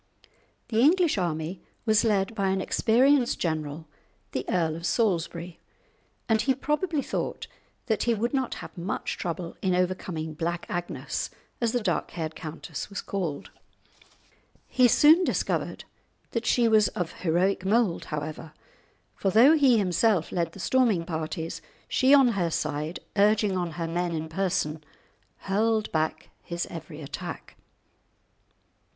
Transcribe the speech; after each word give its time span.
The 0.69 0.79
English 0.79 1.19
army 1.19 1.61
was 1.85 2.03
led 2.03 2.33
by 2.33 2.47
an 2.47 2.59
experienced 2.59 3.37
general, 3.39 3.87
the 4.31 4.43
Earl 4.49 4.75
of 4.75 4.87
Salisbury, 4.87 5.59
and 6.27 6.41
he 6.41 6.55
probably 6.55 7.03
thought 7.03 7.45
that 7.85 8.01
he 8.05 8.15
would 8.15 8.33
not 8.33 8.55
have 8.55 8.75
much 8.75 9.19
trouble 9.19 9.55
in 9.61 9.75
overcoming 9.75 10.33
"Black 10.33 10.65
Agnes," 10.69 11.29
as 11.61 11.71
the 11.71 11.83
dark 11.83 12.09
haired 12.09 12.33
countess 12.33 12.89
was 12.89 12.99
called. 12.99 13.51
He 14.67 14.87
soon 14.87 15.23
discovered 15.23 15.83
that 16.31 16.47
she 16.47 16.67
was 16.67 16.87
of 16.97 17.11
heroic 17.19 17.63
mould, 17.63 18.05
however, 18.05 18.53
for 19.13 19.29
though 19.29 19.55
he 19.55 19.77
himself 19.77 20.31
led 20.31 20.53
the 20.53 20.59
storming 20.59 21.05
parties, 21.05 21.61
she 21.87 22.11
on 22.11 22.29
her 22.29 22.49
side, 22.49 23.01
urging 23.17 23.55
on 23.55 23.73
her 23.73 23.85
men 23.87 24.13
in 24.13 24.29
person, 24.29 24.83
hurled 25.41 25.91
back 25.91 26.29
his 26.41 26.65
every 26.71 27.01
attack. 27.01 27.55